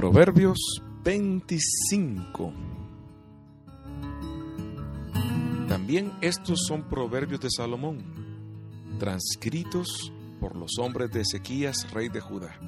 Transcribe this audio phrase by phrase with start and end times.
[0.00, 2.54] Proverbios 25.
[5.68, 7.98] También estos son proverbios de Salomón,
[8.98, 10.10] transcritos
[10.40, 12.58] por los hombres de Ezequías, rey de Judá.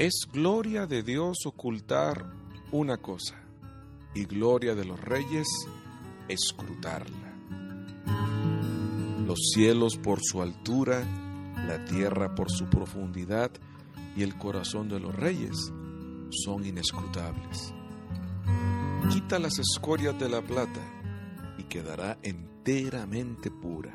[0.00, 2.26] Es gloria de Dios ocultar
[2.72, 3.36] una cosa
[4.12, 5.46] y gloria de los reyes
[6.26, 7.32] escrutarla.
[9.24, 11.04] Los cielos por su altura,
[11.64, 13.52] la tierra por su profundidad
[14.16, 15.72] y el corazón de los reyes
[16.30, 17.72] son inescrutables.
[19.10, 20.80] Quita las escorias de la plata
[21.58, 23.92] y quedará enteramente pura.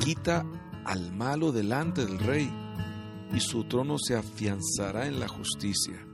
[0.00, 0.44] Quita
[0.84, 2.50] al malo delante del rey
[3.32, 6.04] y su trono se afianzará en la justicia.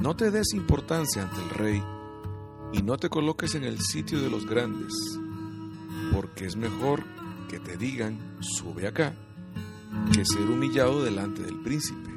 [0.00, 1.82] No te des importancia ante el rey
[2.72, 4.92] y no te coloques en el sitio de los grandes,
[6.12, 7.04] porque es mejor
[7.48, 9.14] que te digan, sube acá,
[10.12, 12.10] que ser humillado delante del príncipe.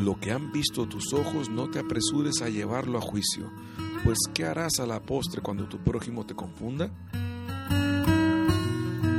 [0.00, 3.50] Lo que han visto tus ojos no te apresures a llevarlo a juicio,
[4.04, 6.90] pues ¿qué harás a la postre cuando tu prójimo te confunda?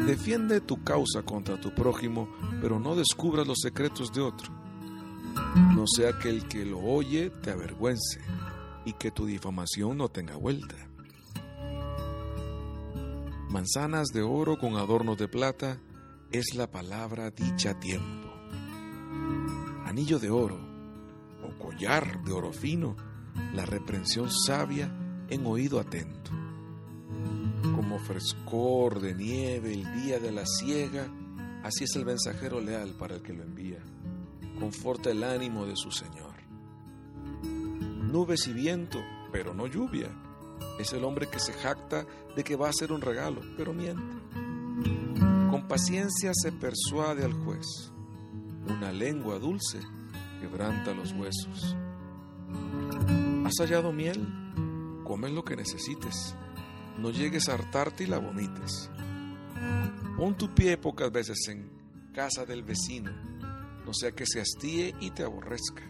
[0.06, 2.28] Defiende tu causa contra tu prójimo,
[2.62, 4.64] pero no descubras los secretos de otro
[5.76, 8.22] no sea que el que lo oye te avergüence
[8.86, 10.76] y que tu difamación no tenga vuelta.
[13.54, 15.80] Manzanas de oro con adornos de plata
[16.32, 18.28] es la palabra dicha tiempo.
[19.86, 20.58] Anillo de oro
[21.44, 22.96] o collar de oro fino,
[23.54, 24.92] la reprensión sabia
[25.30, 26.32] en oído atento.
[27.76, 31.08] Como frescor de nieve el día de la siega,
[31.62, 33.84] así es el mensajero leal para el que lo envía
[34.60, 36.34] conforta el ánimo de su Señor.
[37.44, 39.00] Nubes y viento,
[39.32, 40.10] pero no lluvia.
[40.80, 44.16] Es el hombre que se jacta de que va a ser un regalo, pero miente.
[45.50, 47.92] Con paciencia se persuade al juez.
[48.68, 49.80] Una lengua dulce
[50.42, 51.76] quebranta los huesos.
[53.46, 54.28] ¿Has hallado miel?
[55.04, 56.36] Come lo que necesites.
[56.98, 58.90] No llegues a hartarte y la vomites.
[60.18, 61.72] Pon tu pie pocas veces en
[62.14, 63.12] casa del vecino
[63.86, 65.84] no sea que se hastíe y te aborrezca.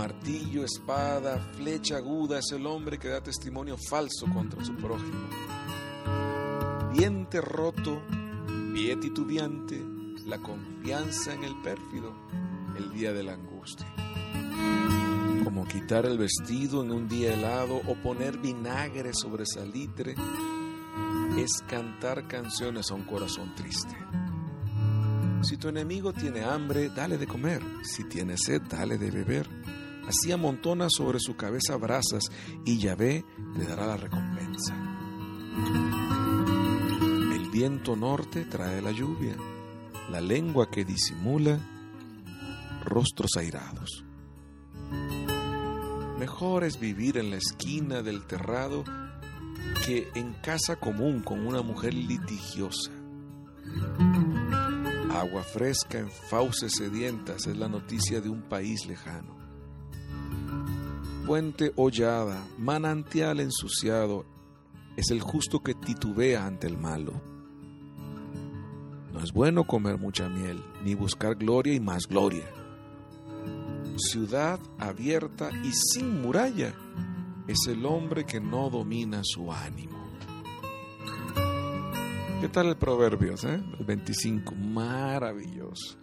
[0.00, 5.28] Martillo, espada, flecha aguda es el hombre que da testimonio falso contra su prójimo.
[6.94, 8.00] Diente roto,
[8.72, 9.78] pie titubeante,
[10.24, 12.14] la confianza en el pérfido,
[12.78, 13.86] el día de la angustia.
[15.44, 20.14] Como quitar el vestido en un día helado o poner vinagre sobre salitre,
[21.36, 23.94] es cantar canciones a un corazón triste.
[25.42, 27.62] Si tu enemigo tiene hambre, dale de comer.
[27.82, 29.46] Si tiene sed, dale de beber.
[30.10, 32.24] Así amontona sobre su cabeza brasas
[32.64, 33.24] y Yahvé
[33.56, 34.74] le dará la recompensa.
[37.32, 39.36] El viento norte trae la lluvia,
[40.10, 41.60] la lengua que disimula
[42.84, 44.04] rostros airados.
[46.18, 48.82] Mejor es vivir en la esquina del terrado
[49.86, 52.90] que en casa común con una mujer litigiosa.
[55.12, 59.39] Agua fresca en fauces sedientas es la noticia de un país lejano.
[61.30, 64.24] Fuente hollada, manantial ensuciado,
[64.96, 67.12] es el justo que titubea ante el malo.
[69.12, 72.50] No es bueno comer mucha miel, ni buscar gloria y más gloria.
[73.96, 76.74] Ciudad abierta y sin muralla
[77.46, 80.04] es el hombre que no domina su ánimo.
[82.40, 83.44] ¿Qué tal el Proverbios?
[83.44, 83.62] Eh?
[83.78, 85.96] El 25, maravilloso.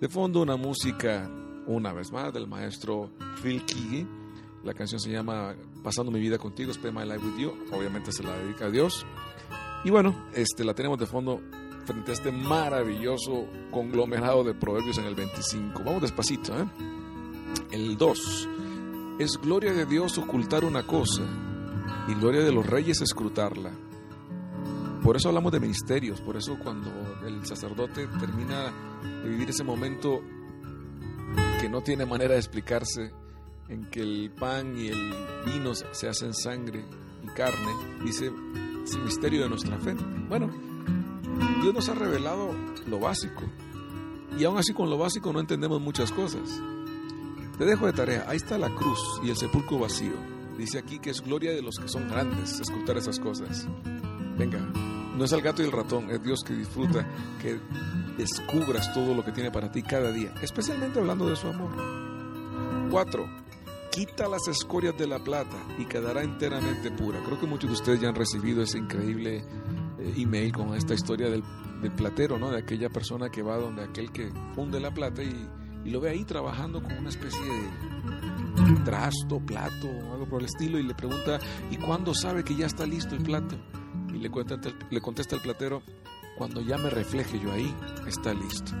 [0.00, 1.30] De fondo una música,
[1.68, 4.21] una vez más, del maestro Phil Keaggy.
[4.64, 7.52] La canción se llama Pasando mi vida contigo, Spend My Life With You.
[7.72, 9.04] Obviamente se la dedica a Dios.
[9.84, 11.40] Y bueno, este, la tenemos de fondo
[11.84, 15.82] frente a este maravilloso conglomerado de proverbios en el 25.
[15.84, 16.66] Vamos despacito, ¿eh?
[17.72, 18.48] El 2.
[19.18, 21.22] Es gloria de Dios ocultar una cosa
[22.08, 23.72] y gloria de los reyes escrutarla.
[25.02, 26.90] Por eso hablamos de ministerios, por eso cuando
[27.26, 28.72] el sacerdote termina
[29.22, 30.20] de vivir ese momento
[31.60, 33.12] que no tiene manera de explicarse,
[33.72, 35.14] en que el pan y el
[35.46, 36.84] vino se hacen sangre
[37.24, 37.72] y carne,
[38.04, 38.30] dice,
[38.84, 39.94] es el misterio de nuestra fe.
[40.28, 40.50] Bueno,
[41.62, 42.54] Dios nos ha revelado
[42.86, 43.42] lo básico,
[44.38, 46.60] y aún así con lo básico no entendemos muchas cosas.
[47.56, 50.14] Te dejo de tarea, ahí está la cruz y el sepulcro vacío.
[50.58, 53.66] Dice aquí que es gloria de los que son grandes escuchar esas cosas.
[54.36, 54.58] Venga,
[55.16, 57.06] no es el gato y el ratón, es Dios que disfruta
[57.40, 57.58] que
[58.18, 61.70] descubras todo lo que tiene para ti cada día, especialmente hablando de su amor.
[62.90, 63.41] 4.
[63.92, 67.20] Quita las escorias de la plata y quedará enteramente pura.
[67.26, 69.44] Creo que muchos de ustedes ya han recibido ese increíble
[69.98, 71.42] eh, email con esta historia del
[71.94, 72.50] platero, ¿no?
[72.50, 76.24] De aquella persona que va donde aquel que funde la plata y, lo ve ahí
[76.24, 81.38] trabajando con una especie de trasto, plato o algo por el estilo y le pregunta,
[81.70, 83.56] ¿y cuándo sabe que ya está listo el plato?
[84.08, 84.30] Y le,
[84.90, 85.82] le contesta el platero,
[86.38, 87.74] cuando ya me refleje yo ahí,
[88.06, 88.72] está listo.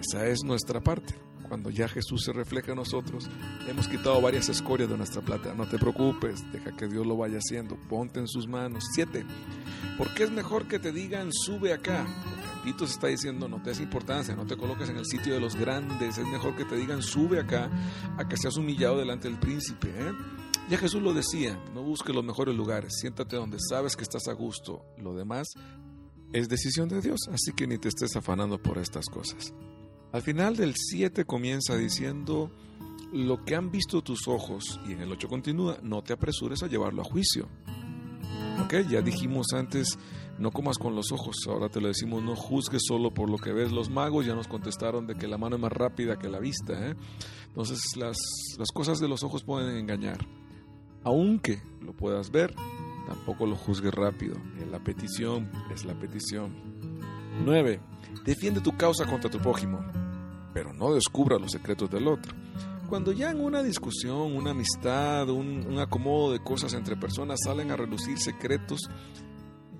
[0.00, 1.29] Esa es nuestra parte.
[1.50, 3.28] Cuando ya Jesús se refleja en nosotros,
[3.66, 5.52] hemos quitado varias escorias de nuestra plata.
[5.52, 7.74] No te preocupes, deja que Dios lo vaya haciendo.
[7.88, 8.84] Ponte en sus manos.
[8.94, 9.26] Siete.
[9.98, 12.06] Porque es mejor que te digan, sube acá.
[12.62, 15.40] Tito se está diciendo, no te des importancia, no te coloques en el sitio de
[15.40, 16.18] los grandes.
[16.18, 17.68] Es mejor que te digan, sube acá,
[18.16, 19.88] a que seas humillado delante del príncipe.
[19.88, 20.12] ¿eh?
[20.70, 24.34] Ya Jesús lo decía, no busques los mejores lugares, siéntate donde sabes que estás a
[24.34, 24.84] gusto.
[24.98, 25.48] Lo demás
[26.32, 29.52] es decisión de Dios, así que ni te estés afanando por estas cosas.
[30.12, 32.50] Al final del 7 comienza diciendo,
[33.12, 36.66] lo que han visto tus ojos, y en el 8 continúa, no te apresures a
[36.66, 37.48] llevarlo a juicio.
[38.64, 39.98] Ok, ya dijimos antes,
[40.38, 43.52] no comas con los ojos, ahora te lo decimos, no juzgues solo por lo que
[43.52, 43.72] ves.
[43.72, 46.90] Los magos ya nos contestaron de que la mano es más rápida que la vista.
[46.90, 46.94] ¿eh?
[47.48, 48.18] Entonces las,
[48.58, 50.18] las cosas de los ojos pueden engañar.
[51.04, 52.54] Aunque lo puedas ver,
[53.06, 54.36] tampoco lo juzgues rápido.
[54.70, 56.54] La petición es la petición.
[57.44, 57.80] 9.
[58.24, 59.80] Defiende tu causa contra tu prójimo,
[60.52, 62.34] pero no descubra los secretos del otro.
[62.88, 67.76] Cuando ya en una discusión, una amistad, un, acomodo de cosas entre personas salen a
[67.76, 68.80] relucir secretos,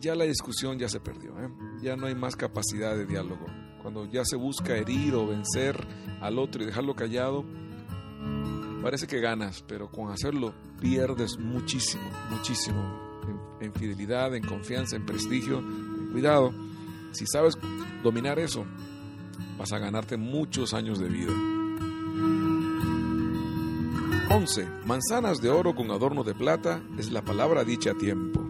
[0.01, 1.49] ya la discusión ya se perdió, ¿eh?
[1.83, 3.47] ya no hay más capacidad de diálogo.
[3.83, 5.77] Cuando ya se busca herir o vencer
[6.21, 7.45] al otro y dejarlo callado,
[8.81, 13.11] parece que ganas, pero con hacerlo pierdes muchísimo, muchísimo
[13.61, 16.53] en, fidelidad, en confianza, en prestigio, en cuidado.
[17.13, 17.59] Si sabes
[18.03, 18.65] dominar eso,
[19.61, 21.33] vas a ganarte muchos años de vida.
[24.31, 24.67] 11.
[24.87, 28.41] Manzanas de oro con adorno de plata es la palabra dicha a tiempo.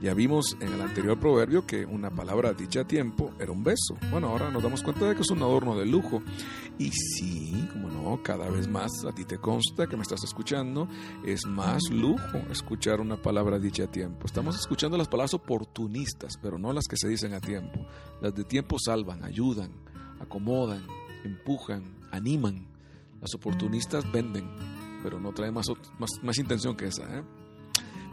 [0.00, 3.98] Ya vimos en el anterior proverbio que una palabra dicha a tiempo era un beso.
[4.12, 6.22] Bueno, ahora nos damos cuenta de que es un adorno de lujo.
[6.78, 10.86] Y sí, como no, cada vez más a ti te consta que me estás escuchando,
[11.24, 14.26] es más lujo escuchar una palabra dicha a tiempo.
[14.26, 17.84] Estamos escuchando las palabras oportunistas, pero no las que se dicen a tiempo.
[18.20, 19.72] Las de tiempo salvan, ayudan,
[20.20, 20.86] acomodan,
[21.24, 22.66] empujan, animan.
[23.20, 24.48] Las oportunistas venden,
[25.02, 25.66] pero no traen más,
[25.98, 27.02] más, intención que esa.
[27.18, 27.22] ¿eh?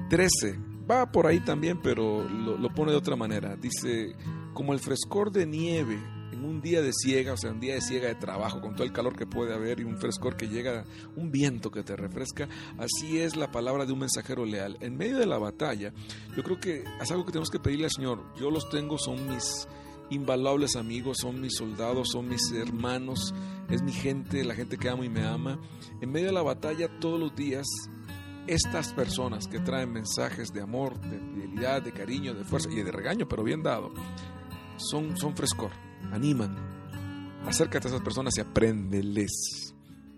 [0.10, 0.58] 13
[0.90, 3.56] va por ahí también, pero lo, pone de otra manera.
[3.56, 4.16] Dice,
[4.54, 6.00] como el frescor de nieve
[6.32, 8.84] en un día de ciega, o sea, un día de ciega de trabajo, con todo
[8.84, 10.84] el calor que puede haber y un frescor que llega,
[11.16, 12.48] un viento que te refresca,
[12.78, 14.78] así es la palabra de un mensajero leal.
[14.82, 15.94] En medio de la batalla,
[16.36, 18.24] yo creo que es algo que tenemos que pedirle al Señor.
[18.40, 19.68] Yo los tengo, son mis
[20.10, 23.34] invaluables amigos, son mis soldados, son mis hermanos,
[23.70, 25.60] es mi gente, la gente que amo y me ama.
[26.02, 27.66] En medio de la batalla, todos los días,
[28.48, 32.92] estas personas que traen mensajes de amor, de fidelidad, de cariño, de fuerza y de
[32.92, 33.92] regaño, pero bien dado,
[34.78, 35.72] son, son frescor,
[36.12, 36.56] animan.
[37.46, 39.74] Acércate a esas personas y apréndeles.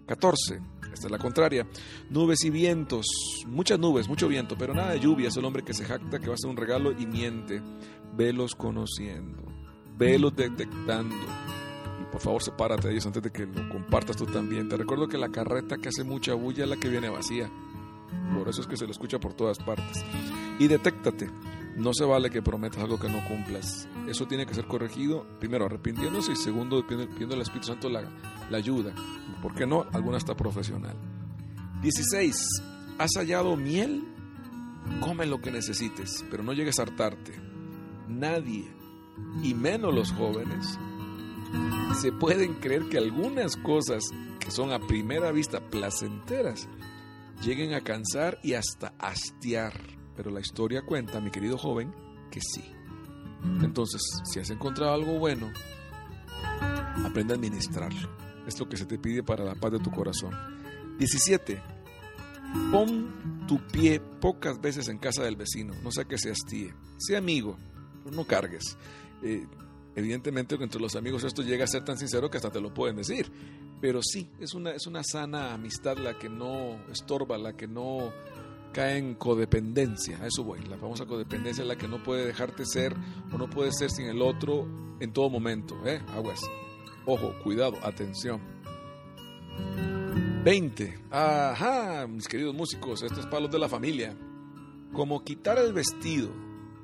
[0.07, 0.61] 14.
[0.93, 1.67] Esta es la contraria.
[2.09, 3.05] Nubes y vientos.
[3.45, 5.27] Muchas nubes, mucho viento, pero nada de lluvia.
[5.27, 7.61] Es el hombre que se jacta, que va a ser un regalo y miente.
[8.15, 9.46] Velos conociendo.
[9.97, 11.15] Velos detectando.
[12.01, 14.69] Y por favor, sepárate de ellos antes de que lo compartas tú también.
[14.69, 17.49] Te recuerdo que la carreta que hace mucha bulla es la que viene vacía.
[18.33, 20.03] Por eso es que se lo escucha por todas partes.
[20.59, 21.29] Y detéctate.
[21.77, 23.87] No se vale que prometas algo que no cumplas.
[24.07, 28.09] Eso tiene que ser corregido, primero arrepintiéndose y segundo pidiendo al Espíritu Santo la,
[28.51, 28.95] ayuda.
[29.43, 29.85] ¿Por qué no?
[29.93, 30.95] Alguna está profesional.
[31.83, 32.63] 16.
[32.97, 34.03] ¿Has hallado miel?
[35.01, 37.33] Come lo que necesites, pero no llegues a hartarte.
[38.07, 38.65] Nadie,
[39.43, 40.77] y menos los jóvenes,
[42.01, 44.03] se pueden creer que algunas cosas
[44.39, 46.67] que son a primera vista placenteras
[47.41, 49.73] lleguen a cansar y hasta hastiar.
[50.15, 51.93] Pero la historia cuenta, mi querido joven,
[52.31, 52.63] que sí.
[53.61, 55.51] Entonces, si has encontrado algo bueno,
[57.05, 58.09] aprende a administrarlo.
[58.47, 60.33] Es lo que se te pide para la paz de tu corazón.
[60.97, 61.61] 17.
[62.71, 66.73] Pon tu pie pocas veces en casa del vecino, no sea que se hastíe.
[66.97, 67.57] Sea amigo,
[68.03, 68.77] pero no cargues.
[69.23, 69.45] Eh,
[69.95, 72.95] evidentemente, entre los amigos esto llega a ser tan sincero que hasta te lo pueden
[72.95, 73.31] decir.
[73.81, 78.11] Pero sí, es una, es una sana amistad la que no estorba, la que no
[78.73, 80.17] cae en codependencia.
[80.21, 80.61] A eso voy.
[80.61, 82.95] La famosa codependencia es la que no puede dejarte ser
[83.31, 84.67] o no puede ser sin el otro
[84.99, 85.75] en todo momento.
[85.85, 86.01] ¿eh?
[86.09, 86.41] Aguas.
[87.05, 88.41] Ojo, cuidado, atención.
[90.43, 90.99] 20.
[91.11, 94.15] Ajá, mis queridos músicos, estos palos de la familia.
[94.93, 96.29] Como quitar el vestido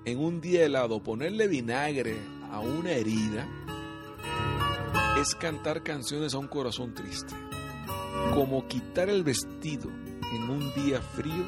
[0.06, 2.18] en un día helado, ponerle vinagre
[2.52, 3.48] a una herida
[5.20, 7.34] es cantar canciones a un corazón triste,
[8.34, 11.46] como quitar el vestido en un día frío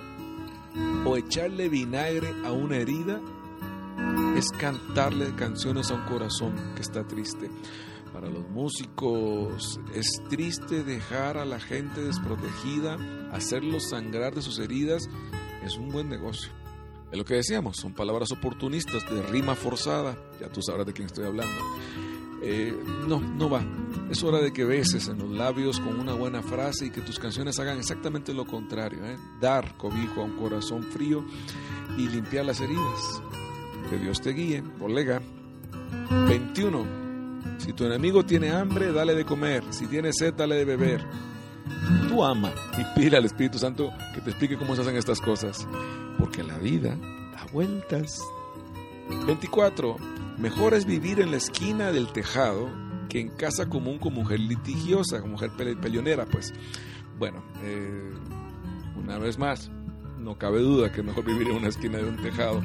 [1.06, 3.22] o echarle vinagre a una herida
[4.38, 7.50] es cantarle canciones a un corazón que está triste.
[8.14, 12.98] Para los músicos es triste dejar a la gente desprotegida,
[13.32, 15.10] hacerlos sangrar de sus heridas.
[15.64, 16.52] Es un buen negocio.
[17.12, 20.18] Es lo que decíamos, son palabras oportunistas de rima forzada.
[20.40, 21.56] Ya tú sabrás de quién estoy hablando.
[22.42, 23.64] Eh, no, no va.
[24.10, 27.18] Es hora de que beses en los labios con una buena frase y que tus
[27.18, 29.06] canciones hagan exactamente lo contrario.
[29.06, 29.18] ¿eh?
[29.42, 31.26] Dar cobijo a un corazón frío
[31.98, 33.22] y limpiar las heridas.
[33.90, 35.22] Que Dios te guíe, colega.
[36.28, 37.06] 21.
[37.58, 39.64] Si tu enemigo tiene hambre, dale de comer.
[39.72, 41.06] Si tiene sed, dale de beber.
[42.24, 45.68] Ama y pide al Espíritu Santo que te explique cómo se hacen estas cosas.
[46.20, 46.96] Porque la vida
[47.34, 48.22] da vueltas.
[49.28, 49.98] 24.
[50.38, 52.70] Mejor es vivir en la esquina del tejado
[53.10, 56.54] que en casa común con mujer litigiosa, con mujer peleonera, pues.
[57.18, 58.14] Bueno, eh,
[58.98, 59.72] una vez más,
[60.20, 62.62] no cabe duda que es mejor vivir en una esquina de un tejado,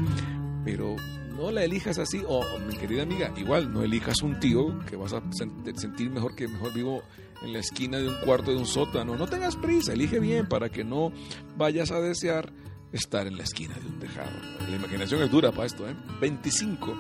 [0.70, 0.94] pero
[1.36, 5.12] no la elijas así, o mi querida amiga, igual no elijas un tío que vas
[5.12, 7.02] a sentir mejor que mejor vivo
[7.42, 9.16] en la esquina de un cuarto de un sótano.
[9.16, 11.12] No tengas prisa, elige bien para que no
[11.56, 12.52] vayas a desear
[12.92, 14.30] estar en la esquina de un tejado.
[14.68, 15.96] La imaginación es dura para esto, ¿eh?
[16.20, 16.96] 25.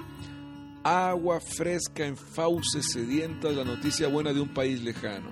[0.82, 5.30] Agua fresca en fauces sedientas, la noticia buena de un país lejano.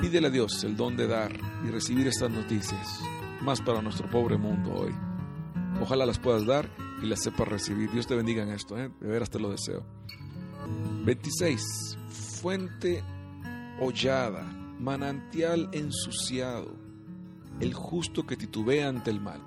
[0.00, 1.32] Pídele a Dios el don de dar
[1.64, 3.00] y recibir estas noticias,
[3.40, 5.05] más para nuestro pobre mundo hoy.
[5.80, 6.70] Ojalá las puedas dar
[7.02, 7.90] y las sepas recibir.
[7.90, 8.90] Dios te bendiga en esto, ¿eh?
[9.00, 9.84] de veras te lo deseo.
[11.04, 11.62] 26.
[12.40, 13.02] Fuente
[13.80, 14.42] hollada,
[14.78, 16.74] manantial ensuciado,
[17.60, 19.40] el justo que titubea ante el mal.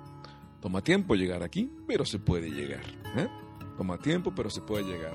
[0.60, 2.84] Toma tiempo llegar aquí, pero se puede llegar.
[3.16, 3.28] ¿eh?
[3.76, 5.14] Toma tiempo, pero se puede llegar.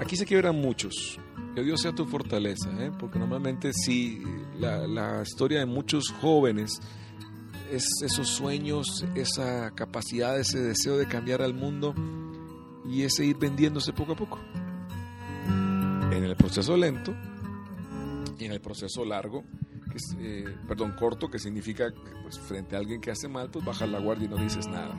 [0.00, 1.18] Aquí se quiebran muchos.
[1.54, 2.92] Que Dios sea tu fortaleza, ¿eh?
[2.98, 4.22] porque normalmente sí,
[4.58, 6.80] la, la historia de muchos jóvenes
[7.70, 11.94] es esos sueños, esa capacidad, ese deseo de cambiar al mundo
[12.88, 14.38] y ese ir vendiéndose poco a poco.
[16.12, 17.14] En el proceso lento
[18.38, 19.44] y en el proceso largo,
[19.90, 21.92] que eh, perdón, corto, que significa
[22.22, 24.94] pues, frente a alguien que hace mal, pues bajas la guardia y no dices nada.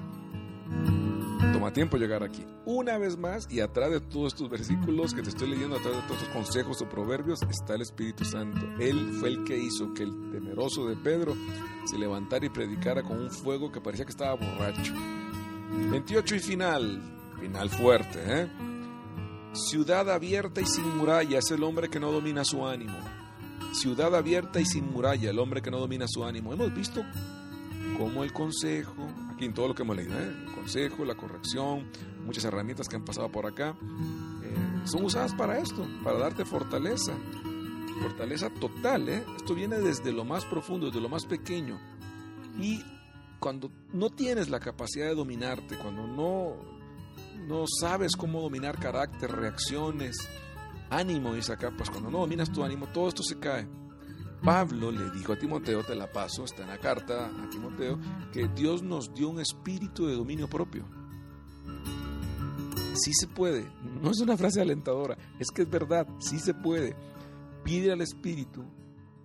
[1.57, 2.45] Toma tiempo llegar aquí.
[2.65, 6.01] Una vez más, y atrás de todos estos versículos que te estoy leyendo, atrás de
[6.03, 8.61] todos estos consejos o proverbios, está el Espíritu Santo.
[8.79, 11.33] Él fue el que hizo que el temeroso de Pedro
[11.85, 14.93] se levantara y predicara con un fuego que parecía que estaba borracho.
[15.89, 17.01] 28 y final,
[17.41, 18.47] final fuerte, ¿eh?
[19.53, 22.99] Ciudad abierta y sin muralla es el hombre que no domina su ánimo.
[23.71, 26.53] Ciudad abierta y sin muralla, el hombre que no domina su ánimo.
[26.53, 27.03] Hemos visto
[27.97, 29.07] cómo el consejo,
[29.45, 30.33] en todo lo que hemos leído, ¿eh?
[30.45, 31.89] el consejo, la corrección,
[32.25, 33.75] muchas herramientas que han pasado por acá,
[34.43, 37.13] eh, son usadas para esto, para darte fortaleza.
[38.01, 39.23] Fortaleza total, ¿eh?
[39.37, 41.79] Esto viene desde lo más profundo, desde lo más pequeño.
[42.59, 42.83] Y
[43.39, 46.55] cuando no tienes la capacidad de dominarte, cuando no,
[47.47, 50.15] no sabes cómo dominar carácter, reacciones,
[50.89, 53.67] ánimo, dice acá, pues cuando no dominas tu ánimo, todo esto se cae.
[54.43, 57.99] Pablo le dijo a Timoteo, te la paso, está en la carta a Timoteo,
[58.31, 60.85] que Dios nos dio un espíritu de dominio propio.
[62.93, 63.69] Sí se puede,
[64.01, 66.95] no es una frase alentadora, es que es verdad, sí se puede.
[67.63, 68.63] Pide al espíritu,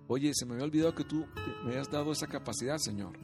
[0.07, 1.25] oye, se me había olvidado que tú
[1.63, 3.17] me hayas dado esa capacidad, Señor.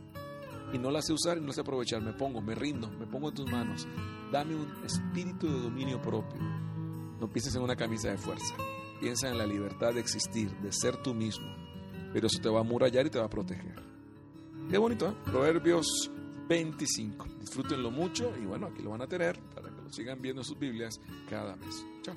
[0.72, 3.08] Y no la sé usar y no la sé aprovechar, me pongo, me rindo, me
[3.08, 3.88] pongo en tus manos.
[4.32, 6.40] Dame un espíritu de dominio propio.
[7.20, 8.56] No pienses en una camisa de fuerza.
[9.00, 11.48] Piensa en la libertad de existir, de ser tú mismo.
[12.14, 13.76] Pero eso te va a murallar y te va a proteger.
[14.70, 15.14] Qué bonito, ¿eh?
[15.26, 16.12] Proverbios
[16.48, 17.26] 25.
[17.40, 20.46] Disfrútenlo mucho y bueno, aquí lo van a tener para que lo sigan viendo en
[20.46, 21.00] sus Biblias
[21.30, 21.86] cada mes.
[22.02, 22.16] Chao.